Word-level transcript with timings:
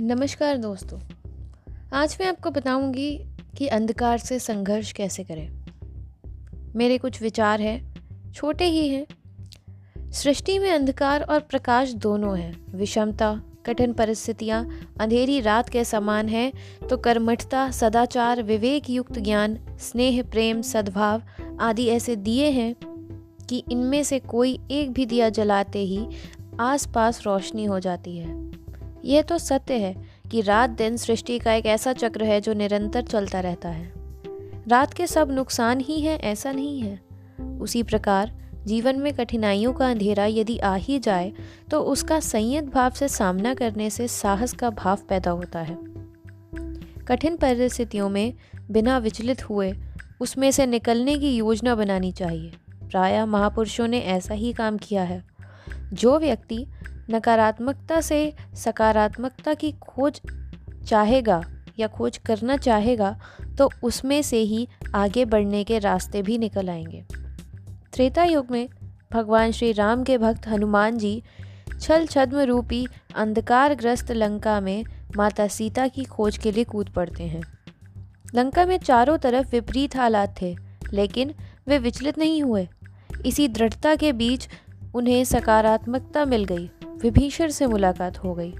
नमस्कार 0.00 0.56
दोस्तों। 0.56 1.00
आज 1.92 2.18
मैं 2.20 2.28
आपको 2.28 2.50
बताऊँगी 2.50 3.24
कि 3.58 3.66
अंधकार 3.66 4.18
से 4.18 4.38
संघर्ष 4.38 4.92
कैसे 4.92 5.24
करें। 5.24 5.62
मेरे 6.76 6.98
कुछ 6.98 7.22
विचार 7.22 7.60
हैं, 7.60 7.94
छोटे 8.32 8.64
ही 8.64 8.88
हैं। 8.88 9.06
सृष्टि 10.10 10.58
में 10.58 10.70
अंधकार 10.70 11.22
और 11.22 11.40
प्रकाश 11.40 11.92
दोनों 11.92 12.38
हैं। 12.38 12.76
विषमता, 12.76 13.42
कठिन 13.66 13.92
परिस्थितियाँ, 13.92 14.68
अंधेरी 15.00 15.40
रात 15.40 15.68
के 15.68 15.84
समान 15.84 16.28
है 16.28 16.52
तो 16.90 16.96
कर्मठता, 16.96 17.70
सदाचार, 17.70 18.42
विवेक 18.42 18.90
युक्त 18.90 19.18
ज्ञान, 19.18 19.58
स्नेह, 19.80 20.22
प्रेम, 20.22 20.62
सद्भाव 20.62 21.22
आदि 21.60 21.86
ऐसे 21.86 22.16
दिए 22.16 22.50
हैं 22.50 22.76
कि 23.48 23.64
इनमें 23.70 24.04
से 24.04 24.18
कोई 24.18 24.58
एक 24.70 24.92
भी 24.92 25.06
दिया 25.06 25.28
जलाते 25.28 25.78
ही 25.78 26.06
आसपास 26.60 27.22
रोशनी 27.26 27.64
हो 27.64 27.80
जाती 27.80 28.18
है। 28.18 28.52
यह 29.04 29.22
तो 29.22 29.38
सत्य 29.38 29.74
है 29.74 29.96
कि 30.30 30.40
रात 30.40 30.70
दिन 30.70 30.96
सृष्टि 30.96 31.38
का 31.38 31.52
एक 31.52 31.66
ऐसा 31.66 31.92
चक्र 31.92 32.24
है 32.24 32.40
जो 32.40 32.52
निरंतर 32.52 33.02
चलता 33.02 33.40
रहता 33.40 33.68
है। 33.68 33.92
रात 34.68 34.94
के 34.94 35.06
सब 35.06 35.30
नुकसान 35.30 35.80
ही 35.80 36.00
हैं, 36.00 36.20
ऐसा 36.20 36.52
नहीं 36.52 36.80
है। 36.80 37.00
उसी 37.60 37.82
प्रकार, 37.82 38.42
जीवन 38.64 38.98
में 38.98 39.12
कठिनाइयों 39.14 39.72
का 39.72 39.90
अंधेरा 39.90 40.26
यदि 40.26 40.58
आ 40.58 40.74
ही 40.74 40.98
जाए 40.98 41.32
तो 41.70 41.80
उसका 41.80 42.20
संयत 42.20 42.64
भाव 42.64 42.90
से 42.90 43.08
सामना 43.08 43.54
करने 43.54 43.90
से 43.90 44.08
साहस 44.08 44.52
का 44.52 44.70
भाव 44.70 44.98
पैदा 45.08 45.30
होता 45.30 45.60
है। 45.60 45.78
कठिन 47.08 47.36
परिस्थितियों 47.36 48.08
में 48.08 48.34
बिना 48.70 48.98
विचलित 48.98 49.50
हुए, 49.50 49.72
उसमें 50.20 50.50
से 50.50 50.66
निकलने 50.66 51.18
की 51.18 51.36
योजना 51.36 51.74
बनानी 51.74 52.12
चाहिए। 52.12 52.52
प्रायः 52.90 53.26
महापुरुषों 53.26 53.88
ने 53.88 53.98
ऐसा 53.98 54.34
ही 54.34 54.52
काम 54.52 54.76
किया 54.76 55.02
है। 55.02 55.24
जो 55.92 56.18
व्यक्ति 56.18 56.66
नकारात्मकता 57.10 58.00
से 58.00 58.32
सकारात्मकता 58.54 59.54
की 59.54 59.72
खोज 59.72 60.20
चाहेगा 60.86 61.42
या 61.78 61.86
खोज 61.86 62.18
करना 62.18 62.56
चाहेगा 62.56 63.16
तो 63.58 63.70
उसमें 63.82 64.22
से 64.22 64.38
ही 64.38 64.68
आगे 64.94 65.24
बढ़ने 65.24 65.64
के 65.64 65.78
रास्ते 65.78 66.22
भी 66.22 66.38
निकल 66.38 66.70
आएँगे। 66.70 67.04
त्रेता 67.92 68.24
युग 68.24 68.50
में 68.50 68.68
भगवान 69.12 69.52
श्री 69.52 69.72
राम 69.72 70.04
के 70.04 70.18
भक्त 70.18 70.46
हनुमान 70.46 70.98
जी 70.98 71.22
छल 71.80 72.06
छद्म 72.06 72.38
रूपी 72.38 72.86
अंधकारग्रस्त 73.14 74.10
लंका 74.10 74.60
में 74.60 74.84
माता 75.16 75.46
सीता 75.48 75.88
की 75.88 76.04
खोज 76.04 76.38
के 76.38 76.52
लिए 76.52 76.64
कूद 76.64 76.88
पड़ते 76.88 77.24
हैं। 77.24 77.42
लंका 78.34 78.66
में 78.66 78.76
चारों 78.78 79.18
तरफ़ 79.18 79.50
विपरीत 79.50 79.96
हालात 79.96 80.34
थे, 80.42 80.56
लेकिन 80.92 81.34
वे 81.66 81.78
विचलित 81.78 82.18
नहीं 82.18 82.42
हुए। 82.42 82.68
इसी 83.26 83.48
दृढ़ता 83.48 83.94
के 83.94 84.12
बीच 84.12 84.48
उन्हें 84.94 85.24
सकारात्मकता 85.24 86.24
मिल 86.24 86.44
गई। 86.44 86.70
विभीषण 87.02 87.48
से 87.48 87.66
मुलाकात 87.66 88.18
हो 88.18 88.34
गई। 88.34 88.54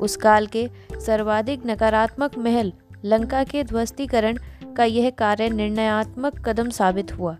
उस 0.00 0.16
काल 0.16 0.46
के 0.46 0.68
सर्वाधिक 1.06 1.66
नकारात्मक 1.66 2.38
महल 2.38 2.72
लंका 3.04 3.44
के 3.44 3.64
ध्वस्तीकरण 3.64 4.38
का 4.76 4.84
यह 4.84 5.10
कार्य 5.10 5.48
निर्णयात्मक 5.48 6.38
कदम 6.48 6.70
साबित 6.70 7.12
हुआ। 7.12 7.36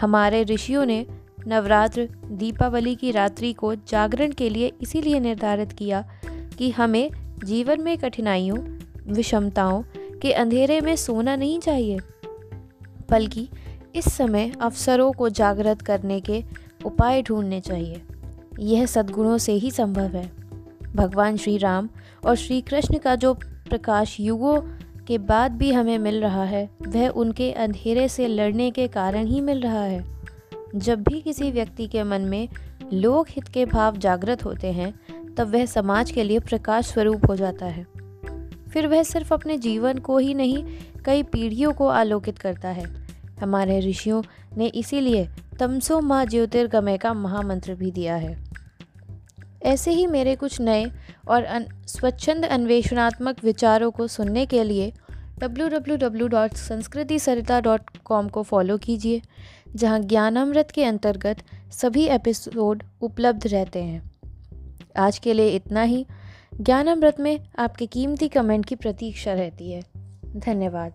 हमारे 0.00 0.42
ऋषियों 0.44 0.86
ने 0.86 1.06
नवरात्र, 1.46 2.08
दीपावली 2.24 2.94
की 2.94 3.10
रात्रि 3.10 3.52
को 3.52 3.74
जागरण 3.74 4.32
के 4.32 4.48
लिए 4.50 4.72
इसीलिए 4.80 5.20
निर्धारित 5.20 5.72
किया 5.72 6.02
कि 6.58 6.70
हमें 6.70 7.10
जीवन 7.44 7.80
में 7.80 7.98
कठिनाइयों, 7.98 8.58
विषमताओं 9.12 9.82
के 10.22 10.32
अंधेरे 10.32 10.80
में 10.80 10.96
सोना 10.96 11.36
नहीं 11.36 11.58
चाहिए, 11.58 11.98
बल्कि 13.10 13.48
इस 13.94 14.12
समय 14.12 14.52
अवसरों 14.60 15.12
को 15.12 15.28
जागृत 15.28 15.82
करने 15.82 16.20
के 16.20 16.44
उपाय 16.84 17.22
ढूँढने 17.22 17.60
चाहिए। 17.60 18.02
यह 18.58 18.86
सद्गुणों 18.86 19.38
से 19.38 19.52
ही 19.52 19.70
संभव 19.70 20.16
है। 20.16 20.32
भगवान 20.96 21.36
श्री 21.36 21.58
राम 21.58 21.88
और 22.26 22.34
श्री 22.34 22.60
कृष्ण 22.60 22.98
का 22.98 23.14
जो 23.14 23.34
प्रकाश 23.68 24.20
युगों 24.20 24.60
के 25.06 25.18
बाद 25.18 25.52
भी 25.52 25.72
हमें 25.72 25.98
मिल 25.98 26.20
रहा 26.20 26.44
है, 26.44 26.70
वह 26.88 27.08
उनके 27.08 27.52
अंधेरे 27.52 28.08
से 28.08 28.28
लड़ने 28.28 28.70
के 28.70 28.88
कारण 28.88 29.26
ही 29.26 29.40
मिल 29.40 29.60
रहा 29.60 29.82
है। 29.82 30.04
जब 30.74 31.02
भी 31.02 31.20
किसी 31.20 31.50
व्यक्ति 31.50 31.86
के 31.86 32.02
मन 32.02 32.20
में 32.20 32.48
लोक 32.92 33.26
हित 33.30 33.48
के 33.48 33.66
भाव 33.66 33.96
जागृत 33.96 34.44
होते 34.44 34.72
हैं, 34.72 35.00
तब 35.34 35.48
वह 35.48 35.66
समाज 35.66 36.10
के 36.10 36.24
लिए 36.24 36.38
प्रकाश 36.38 36.86
स्वरूप 36.86 37.20
हो 37.28 37.36
जाता 37.36 37.66
है। 37.66 37.86
फिर 38.72 38.86
वह 38.86 39.02
सिर्फ़ 39.02 39.34
अपने 39.34 39.58
जीवन 39.58 39.98
को 39.98 40.18
ही 40.18 40.34
नहीं, 40.34 40.64
कई 41.04 41.22
पीढ़ियों 41.22 41.72
को 41.72 41.88
आलोकित 41.88 42.38
करता 42.38 42.68
है। 42.68 43.08
हमारे 43.40 43.80
ऋषियों 43.80 44.22
ने 44.56 44.66
इसीलिए 44.66 45.28
तमसो 45.60 46.00
माँ 46.00 46.26
ज्योतिर्गमय 46.26 46.96
का 46.96 47.14
महामंत्र 47.14 47.74
भी 47.74 47.90
दिया 47.90 48.16
है। 48.16 48.47
ऐसे 49.62 49.90
ही 49.90 50.06
मेरे 50.06 50.36
कुछ 50.36 50.60
नए 50.60 50.86
और 51.28 51.44
अन, 51.44 51.66
स्वच्छंद 51.86 52.44
अन्वेषणात्मक 52.44 53.44
विचारों 53.44 53.90
को 53.90 54.06
सुनने 54.06 54.46
के 54.46 54.64
लिए 54.64 54.92
www.sanskritisarita.com 55.38 58.30
को 58.30 58.42
फॉलो 58.42 58.78
कीजिए 58.78 59.22
जहाँ 59.74 60.00
ज्ञानामृत 60.00 60.70
के 60.70 60.84
अंतर्गत 60.84 61.36
सभी 61.72 62.04
एपिसोड 62.04 62.82
उपलब्ध 63.00 63.46
रहते 63.46 63.82
हैं। 63.82 64.10
आज 64.96 65.18
के 65.18 65.32
लिए 65.32 65.48
इतना 65.48 65.82
ही। 65.82 66.06
ज्ञानामृत 66.60 67.20
में 67.20 67.48
आपके 67.58 67.86
कीमती 67.86 68.28
कमेंट 68.28 68.66
की 68.66 68.74
प्रतीक्षा 68.74 69.32
रहती 69.32 69.72
है। 69.72 69.82
धन्यवाद। 70.26 70.92